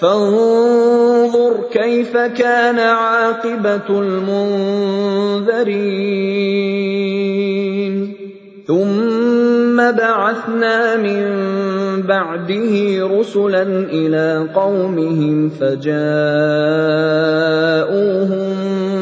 فَانظُرْ 0.00 1.54
كَيْفَ 1.72 2.16
كَانَ 2.16 2.78
عَاقِبَةُ 2.78 3.88
الْمُنذَرِينَ. 3.90 5.26
ثُمَّ 8.66 9.76
بَعَثْنَا 9.76 10.96
مِن 10.96 11.22
بَعْدِهِ 12.02 12.74
رُسُلًا 13.18 13.62
إِلَىٰ 13.92 14.48
قَوْمِهِمْ 14.54 15.48
فَجَاءُوهُم 15.48 15.96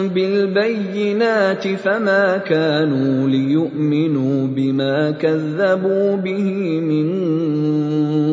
بِالْبَيِّنَاتِ 0.09 1.69
فَمَا 1.69 2.37
كَانُوا 2.37 3.29
لِيُؤْمِنُوا 3.29 4.47
بِمَا 4.47 5.11
كَذَّبُوا 5.11 6.17
بِهِ 6.17 6.47
مِن 6.81 7.09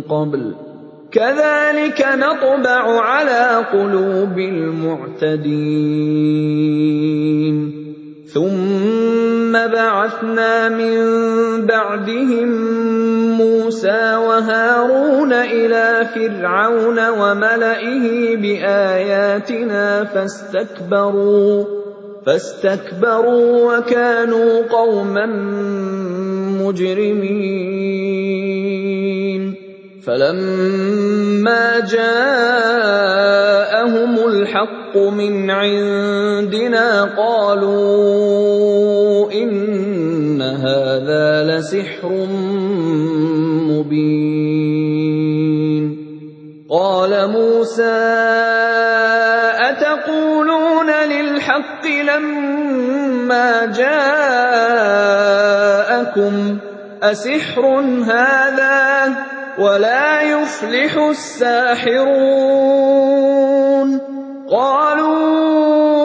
قَبْلُ 0.01 0.51
ۚ. 0.51 0.55
كَذَٰلِكَ 1.11 1.99
نَطْبَعُ 2.19 2.83
عَلَىٰ 3.01 3.65
قُلُوبِ 3.71 4.37
الْمُعْتَدِينَ. 4.39 5.51
ثُمَّ 9.51 9.67
بَعَثْنَا 9.67 10.69
مِن 10.69 10.95
بَعْدِهِم 11.67 12.49
مُّوسَىٰ 13.37 14.15
وَهَارُونَ 14.15 15.33
إِلَىٰ 15.33 16.07
فِرْعَوْنَ 16.15 16.99
وَمَلَئِهِ 17.09 18.35
بِآيَاتِنَا 18.35 20.03
فَاسْتَكْبَرُوا 22.25 23.77
وَكَانُوا 23.77 24.61
قَوْمًا 24.71 25.25
مُّجْرِمِينَ. 26.63 27.51
فَلَمَّا 30.07 31.79
جَاءَهُمُ 31.79 32.93
الْحَقُّ 34.27 34.97
مِنْ 34.97 35.49
عِندِنَا 35.51 37.03
قَالُوا 37.17 38.80
إِنَّ 39.33 40.41
هَٰذَا 40.41 41.43
لَسِحْرٌ 41.47 42.09
مُّبِينٌ 43.71 45.83
قَالَ 46.69 47.31
مُوسَىٰ 47.31 47.83
أَتَقُولُونَ 49.69 50.89
لِلْحَقِّ 50.91 51.85
لَمَّا 51.87 53.65
جَاءَكُمْ 53.71 54.35
ۖ 56.57 56.59
أَسِحْرٌ 57.03 57.79
هَٰذَا 58.03 59.07
ۖ 59.09 59.11
وَلَا 59.59 60.21
يُفْلِحُ 60.21 60.97
السَّاحِرُونَ 60.97 62.01
قَالُوا 64.51 66.00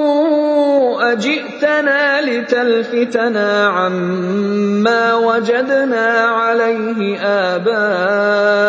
أَجِئْتَنَا 1.12 2.20
لِتَلْفِتَنَا 2.20 3.66
عَمَّا 3.66 5.14
وَجَدْنَا 5.14 6.08
عَلَيْهِ 6.38 7.18
آبَاءَنَا 7.56 8.66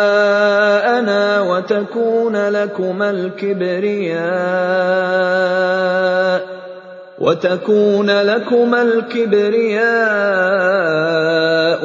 وَتَكُونَ 7.18 8.20
لَكُمَا 8.20 8.82
الْكِبْرِيَاءُ 8.82 9.88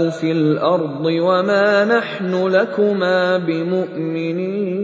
فِي 0.09 0.31
الْأَرْضِ 0.31 1.05
وَمَا 1.05 1.85
نَحْنُ 1.85 2.47
لَكُمَا 2.47 3.37
بِمُؤْمِنِينَ 3.37 4.83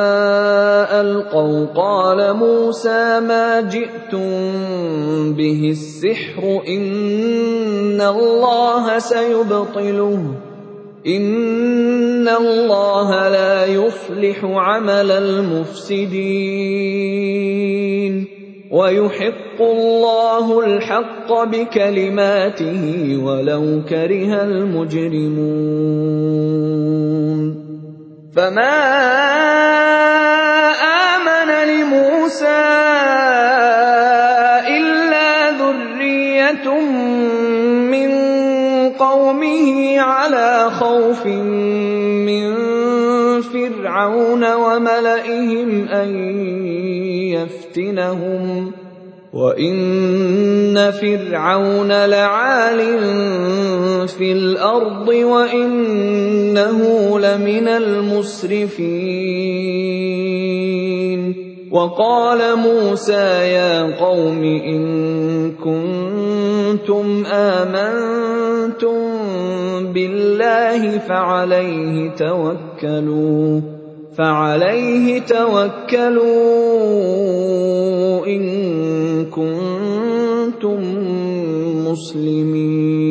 أَلْقَوْا 1.41 1.65
قَالَ 1.75 2.33
مُوسَىٰ 2.37 3.19
مَا 3.19 3.61
جِئْتُم 3.61 5.33
بِهِ 5.33 5.69
السِّحْرُ 5.69 6.61
إِنَّ 6.67 8.01
اللَّهَ 8.01 8.99
سَيُبْطِلُهُ 8.99 10.17
ۖ 10.17 10.21
إِنَّ 11.07 12.27
اللَّهَ 12.29 13.29
لَا 13.29 13.65
يُصْلِحُ 13.65 14.45
عَمَلَ 14.45 15.11
الْمُفْسِدِينَ 15.11 16.21
وَيُحِقُّ 18.71 19.61
اللَّهُ 19.61 20.59
الْحَقَّ 20.65 21.43
بِكَلِمَاتِهِ 21.43 22.83
وَلَوْ 23.25 23.81
كَرِهَ 23.89 24.43
الْمُجْرِمُونَ 24.43 25.81
فَمَا 28.35 29.81
مُوسَىٰ 32.21 32.45
إِلَّا 34.77 35.29
ذُرِّيَّةٌ 35.57 36.67
مِّن 37.93 38.11
قَوْمِهِ 38.89 39.99
عَلَىٰ 39.99 40.69
خَوْفٍ 40.79 41.25
مِّن 42.29 42.45
فِرْعَوْنَ 43.41 44.43
وَمَلَئِهِمْ 44.53 45.69
أَن 45.87 46.09
يَفْتِنَهُمْ 47.35 48.71
ۚ 48.71 48.73
وَإِنَّ 49.33 50.91
فِرْعَوْنَ 51.01 51.91
لَعَالٍ 52.05 52.79
فِي 54.07 54.31
الْأَرْضِ 54.31 55.07
وَإِنَّهُ 55.07 56.79
لَمِنَ 57.19 57.67
الْمُسْرِفِينَ 57.67 59.30
وقال 61.71 62.39
موسى 62.57 63.27
يا 63.55 63.95
قوم 63.95 64.43
إن 64.43 64.83
كنتم 65.55 67.23
آمنتم 67.25 68.99
بالله 69.93 70.97
فعليه 74.17 75.19
توكلوا 75.19 76.41
إن 78.27 78.43
كنتم 79.25 80.79
مسلمين. 81.87 83.10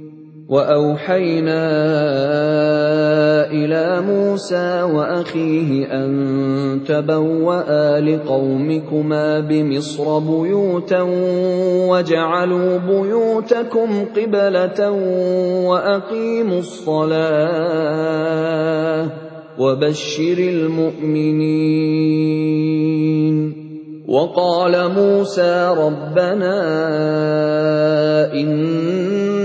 وأوحينا 0.51 1.63
إلى 3.51 4.01
موسى 4.01 4.81
وأخيه 4.81 5.85
أن 5.85 6.11
تبوأ 6.87 7.99
لقومكما 7.99 9.39
بمصر 9.39 10.19
بيوتا 10.19 11.01
واجعلوا 11.87 12.77
بيوتكم 12.77 14.05
قبلة 14.15 14.91
وأقيموا 15.67 16.59
الصلاة 16.59 18.01
وبشر 19.59 20.37
المؤمنين. 20.37 22.01
وقال 24.11 24.75
موسى 24.91 25.75
ربنا 25.77 26.53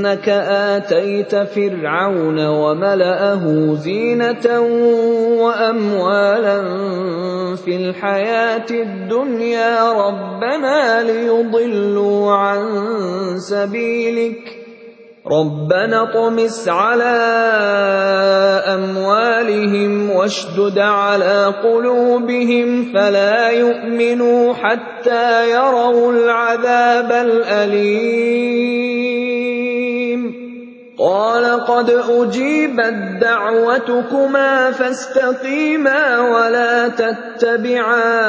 انك 0.06 0.28
اتيت 0.28 1.34
فرعون 1.34 2.46
وملاه 2.46 3.74
زينه 3.74 4.60
واموالا 5.42 6.58
في 7.56 7.76
الحياة 7.76 8.66
الدنيا 8.70 9.92
ربنا 9.92 11.02
ليضلوا 11.02 12.32
عن 12.32 12.62
سبيلك 13.36 14.38
ربنا 15.26 16.02
اطمس 16.02 16.68
على 16.68 17.16
اموالهم 18.66 20.10
واشدد 20.10 20.78
على 20.78 21.54
قلوبهم 21.64 22.92
فلا 22.94 23.50
يؤمنوا 23.50 24.54
حتى 24.54 25.50
يروا 25.50 26.12
العذاب 26.12 27.12
الاليم 27.12 29.15
قال 30.98 31.44
قد 31.44 31.90
أجيبت 31.90 32.94
دعوتكما 33.20 34.70
فاستقيما 34.70 36.20
ولا 36.20 36.88
تتبعان 36.88 38.26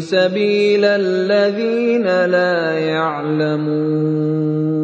سبيل 0.00 0.84
الذين 0.84 2.06
لا 2.06 2.78
يعلمون 2.78 4.83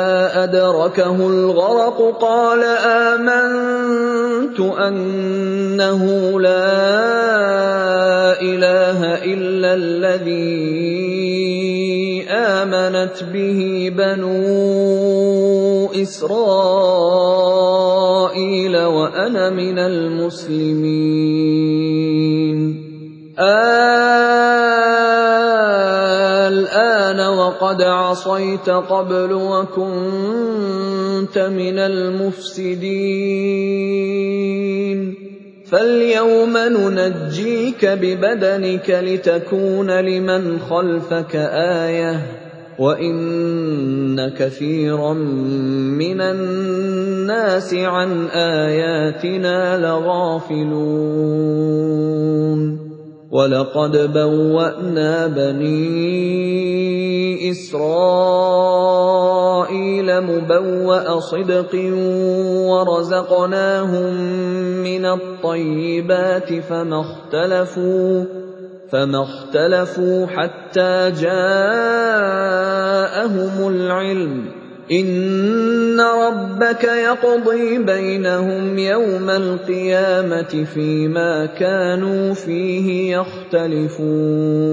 أدركه 0.43 1.27
الغرق 1.27 2.17
قال 2.21 2.63
آمنت 2.85 4.59
أنه 4.59 6.03
لا 6.39 6.81
إله 8.41 8.99
إلا 9.23 9.73
الذي 9.73 10.81
آمنت 12.29 13.23
به 13.33 13.91
بنو 13.97 14.31
إسرائيل 15.91 17.17
وأنا 18.77 19.49
من 19.49 19.79
المسلمين. 19.79 21.41
وقد 27.71 27.81
عصيت 27.81 28.69
قبل 28.69 29.33
وكنت 29.33 29.79
من 31.39 31.79
المفسدين. 31.79 32.81
فاليوم 35.65 36.57
ننجيك 36.57 37.85
ببدنك 37.85 38.89
لتكون 38.89 39.91
لمن 39.91 40.59
خلفك 40.59 41.35
آية 41.85 42.19
وإن 42.79 44.29
كثيرا 44.29 45.13
من 45.13 46.21
الناس 46.21 47.73
عن 47.73 48.27
آياتنا 48.27 49.77
لغافلون. 49.77 50.81
ولقد 53.31 54.13
بوانا 54.13 55.27
بني 55.27 56.31
اسرائيل 57.51 58.61
مبوا 60.21 61.19
صدق 61.19 61.75
ورزقناهم 62.69 64.13
من 64.83 65.05
الطيبات 65.05 66.53
فما 66.53 67.01
اختلفوا 67.01 68.25
فما 68.89 69.23
اختلفوا 69.23 70.25
حتى 70.25 71.11
جاءهم 71.21 71.37
العلم 73.67 74.60
ان 74.91 75.99
ربك 75.99 76.83
يقضي 76.83 77.77
بينهم 77.77 78.77
يوم 78.77 79.29
القيامه 79.29 80.65
فيما 80.73 81.45
كانوا 81.45 82.33
فيه 82.33 83.17
يختلفون 83.17 84.71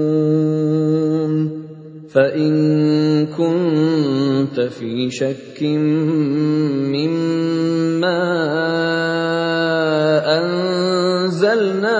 فان 2.13 3.25
كنت 3.25 4.59
في 4.59 5.11
شك 5.11 5.63
مما 6.93 8.19
انزلنا 10.37 11.99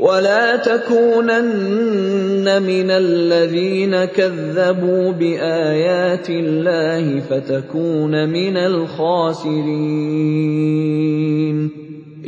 ولا 0.00 0.56
تكونن 0.56 2.62
من 2.62 2.90
الذين 2.90 4.04
كذبوا 4.04 5.12
بايات 5.12 6.30
الله 6.30 7.20
فتكون 7.20 8.28
من 8.28 8.56
الخاسرين 8.56 9.70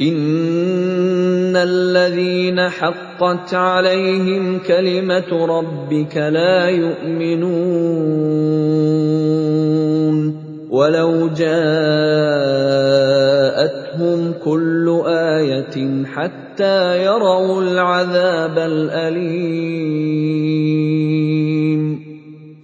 ان 0.00 1.56
الذين 1.56 2.68
حقت 2.68 3.54
عليهم 3.54 4.58
كلمه 4.58 5.46
ربك 5.46 6.16
لا 6.16 6.68
يؤمنون 6.68 7.52
ولو 10.70 11.28
جاء 13.98 15.06
آيَاتٍ 15.06 15.76
حَتَّىٰ 16.06 17.04
يَرَوُا 17.04 17.62
الْعَذَابَ 17.62 18.58
الْأَلِيمَ. 18.58 19.82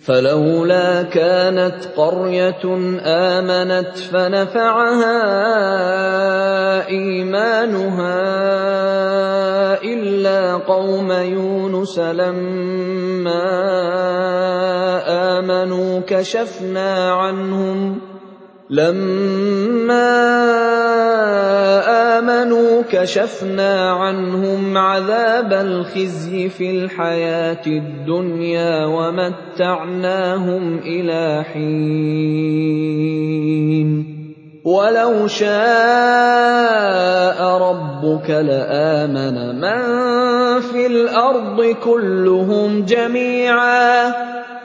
فَلَوْلَا 0.08 1.02
كَانَتْ 1.02 1.84
قَرْيَةٌ 1.96 2.64
آمَنَتْ 3.04 3.96
فَنَفَعَهَا 3.96 5.20
إِيمَانُهَا 6.88 8.16
إِلَّا 9.84 10.54
قَوْمَ 10.56 11.12
يُونُسَ 11.12 11.98
لَمَّا 11.98 13.44
آمَنُوا 15.38 16.00
كَشَفْنَا 16.08 17.12
عَنْهُمْ 17.12 18.07
لَمَّا 18.70 20.12
آمَنُوا 22.18 22.82
كَشَفْنَا 22.90 23.90
عَنْهُمْ 23.90 24.78
عَذَابَ 24.78 25.52
الْخِزْيِ 25.52 26.48
فِي 26.48 26.70
الْحَيَاةِ 26.70 27.64
الدُّنْيَا 27.66 28.84
وَمَتَّعْنَاهُمْ 28.84 30.78
إِلَىٰ 30.84 31.44
حِينٍ 31.52 32.68
وَلَوْ 34.64 35.26
شَاءَ 35.26 35.48
رَبُّكَ 37.40 38.30
لَآمَنَ 38.30 39.60
مَن 39.60 39.80
فِي 40.60 40.86
الْأَرْضِ 40.86 41.76
كُلُّهُمْ 41.84 42.84
جَمِيعًا 42.84 44.12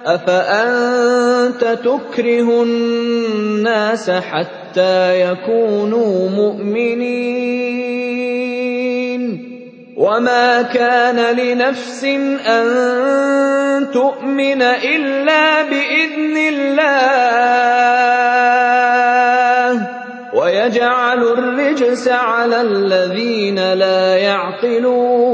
أَفَأَنتَ 0.06 1.64
تُكْرِهُ 1.64 2.64
النَّاسَ 2.64 4.12
حَتَّىٰ 4.12 5.22
يَكُونُوا 5.22 6.30
مُؤْمِنِينَ؟ 6.30 7.54
وَمَا 9.98 10.62
كَانَ 10.62 11.36
لِنَفْسٍ 11.36 12.04
أَن 12.48 13.92
تُؤْمِنَ 13.94 14.62
إِلَّا 14.62 15.62
بِإِذْنِ 15.62 16.38
اللَّهِ. 16.38 16.94
وَيَجْعَلُ 20.34 21.24
الرِّجْسَ 21.24 22.08
عَلَى 22.08 22.62
الَّذِينَ 22.62 23.74
لَا 23.74 24.18
يَعْقِلُونَ. 24.18 25.34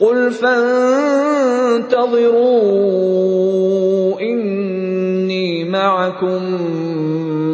قُلْ 0.00 0.30
فَانتَظِرُوا 0.30 1.90
إِنِّي 4.20 5.64
مَعَكُم 5.64 6.42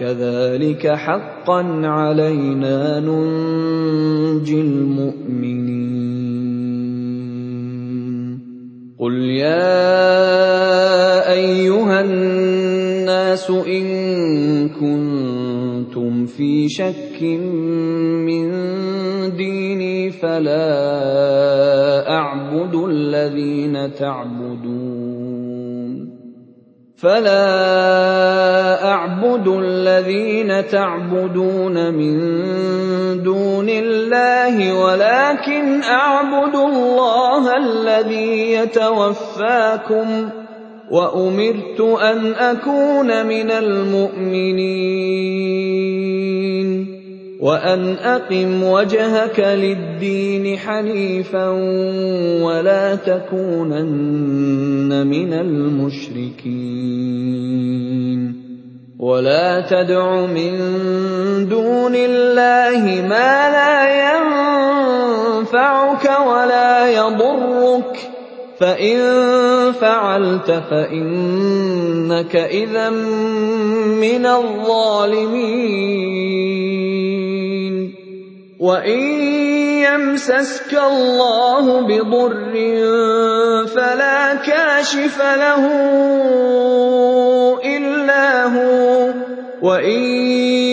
كَذَٰلِكَ 0.00 0.86
حَقًّا 0.86 1.62
عَلَيْنَا 1.84 3.00
نُنجِي 3.00 4.60
الْمُؤْمِنِينَ 4.60 5.85
قُلْ 9.06 9.22
يَا 9.38 9.62
أَيُّهَا 11.32 12.00
النَّاسُ 12.00 13.50
إِن 13.50 13.86
كُنتُمْ 14.74 16.26
فِي 16.26 16.68
شَكٍّ 16.68 17.22
مِّن 18.26 18.46
دِينِي 19.36 20.10
فَلَا 20.10 20.66
أَعْبُدُ 22.10 22.74
الَّذِينَ 22.74 23.94
تَعْبُدُونَ 23.94 25.05
مِن 31.92 32.16
دُونِ 33.22 33.68
اللَّهِ 33.68 34.56
وَلَٰكِنْ 34.84 35.82
أَعْبُدُ 35.82 36.54
اللَّهَ 36.54 37.56
الَّذِي 37.56 38.52
يَتَوَفَّاكُمْ 38.52 40.28
ۖ 40.28 40.30
وَأُمِرْتُ 40.90 41.80
أَنْ 41.80 42.34
أَكُونَ 42.34 43.26
مِنَ 43.26 43.50
الْمُؤْمِنِينَ 43.50 44.56
وَأَنْ 47.40 47.96
أَقِمْ 48.00 48.62
وَجْهَكَ 48.64 49.40
لِلدِّينِ 49.40 50.58
حَنِيفًا 50.58 51.48
وَلَا 52.42 52.94
تَكُونَنَّ 52.94 54.88
مِنَ 55.06 55.32
الْمُشْرِكِينَ. 55.32 56.46
وَلَا 58.98 59.60
تَدْعُ 59.60 60.26
مِن 60.26 60.52
دُونِ 61.48 61.94
اللَّهِ 61.94 63.04
مَا 63.04 63.50
لَا 63.52 63.76
يَنفَعُكَ 65.36 66.04
وَلَا 66.04 66.88
يَضُرُّكَ 66.90 67.96
ۖ. 67.96 68.15
فَإِن 68.60 68.98
فَعَلْتَ 69.72 70.50
فَإِنَّكَ 70.70 72.36
إِذًا 72.36 72.90
مِّنَ 74.00 74.26
الظَّالِمِينَ 74.26 75.56
وَإِن 78.60 79.00
يَمْسَسْكَ 79.84 80.72
اللَّهُ 80.72 81.80
بِضُرٍّ 81.80 82.54
فَلَا 83.66 84.34
كَاشِفَ 84.34 85.18
لَهُ 85.20 85.64
إِلَّا 87.64 88.44
هُوَ 88.56 89.12
ۖ 89.12 89.14
وَإِن 89.62 90.00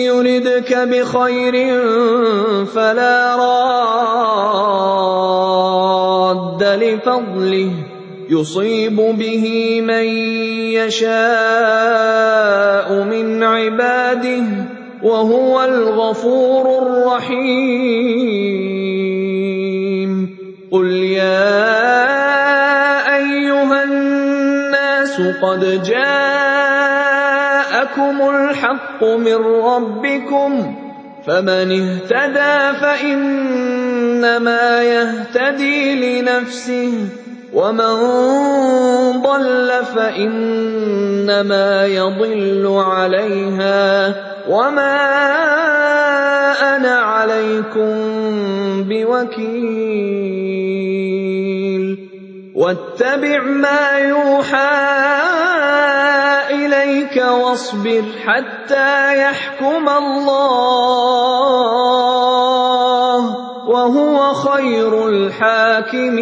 يُرِدْكَ 0.08 0.72
بِخَيْرٍ 0.74 1.54
فَلَا 2.64 3.36
رَادَّ 3.36 3.74
لِفَضْلِهِ 6.62 7.70
ۚ 7.82 7.84
يُصِيبُ 8.30 8.96
بِهِ 8.96 9.44
مَن 9.80 10.04
يَشَاءُ 10.78 11.14
مِنْ 13.04 13.42
عِبَادِهِ 13.42 14.42
ۚ 14.42 14.44
وَهُوَ 15.04 15.64
الْغَفُورُ 15.64 16.64
الرَّحِيمُ 16.82 17.70
قُلْ 20.72 20.86
يَا 20.92 21.54
أَيُّهَا 23.16 23.84
النَّاسُ 23.84 25.20
قَدْ 25.42 25.82
جَاءَكُمُ 25.84 26.56
الْحَقُّ 28.30 29.04
مِن 29.04 29.34
رَّبِّكُمْ 29.70 30.62
ۖ 30.62 30.66
فَمَنِ 31.26 31.70
اهْتَدَىٰ 31.80 32.56
فَإِنَّمَا 34.24 34.82
يَهْتَدِي 34.82 36.20
لِنَفْسِهِ 36.20 36.90
ۖ. 36.90 36.94
وَمَن 37.54 37.94
ضَلَّ 39.22 39.84
فَإِنَّمَا 39.94 41.86
يَضِلُّ 41.86 42.82
عَلَيْهَا 42.86 44.08
ۖ. 44.10 44.14
وَمَا 44.48 44.96
أَنَا 46.76 46.96
عَلَيْكُم 46.96 47.92
بِوَكِيلٍ. 48.88 49.64
وَاتَّبِعْ 52.54 53.40
مَا 53.42 53.98
يُوحَىٰ 53.98 54.94
إِلَيْكَ 56.50 57.16
وَاصْبِرْ 57.16 58.02
حَتَّىٰ 58.26 59.20
يَحْكُمَ 59.20 59.88
اللَّهُ 59.88 60.80
ۚ. 62.20 62.23
وَهُوَ 63.68 64.34
خَيْرُ 64.34 65.08
الْحَاكِمِينَ. 65.08 66.14